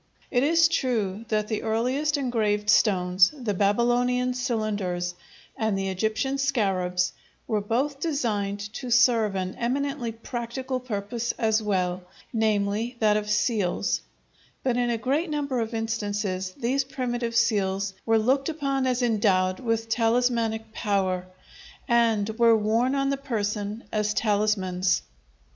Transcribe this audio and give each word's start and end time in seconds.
It 0.31 0.41
is 0.41 0.67
true 0.67 1.25
that 1.27 1.47
the 1.47 1.61
earliest 1.61 2.17
engraved 2.17 2.71
stones, 2.71 3.31
the 3.37 3.53
Babylonian 3.53 4.33
cylinders 4.33 5.13
and 5.55 5.77
the 5.77 5.89
Egyptian 5.89 6.39
scarabs, 6.39 7.13
were 7.45 7.61
both 7.61 7.99
designed 7.99 8.61
to 8.73 8.89
serve 8.89 9.35
an 9.35 9.53
eminently 9.59 10.11
practical 10.11 10.79
purpose 10.79 11.33
as 11.33 11.61
well, 11.61 12.01
namely, 12.33 12.95
that 12.99 13.15
of 13.15 13.29
seals; 13.29 14.01
but 14.63 14.75
in 14.75 14.89
a 14.89 14.97
great 14.97 15.29
number 15.29 15.59
of 15.59 15.71
instances 15.75 16.51
these 16.57 16.83
primitive 16.83 17.35
seals 17.35 17.93
were 18.03 18.17
looked 18.17 18.49
upon 18.49 18.87
as 18.87 19.03
endowed 19.03 19.59
with 19.59 19.87
talismanic 19.87 20.73
power, 20.73 21.27
and 21.87 22.27
were 22.39 22.57
worn 22.57 22.95
on 22.95 23.11
the 23.11 23.17
person 23.17 23.83
as 23.91 24.15
talismans. 24.15 25.03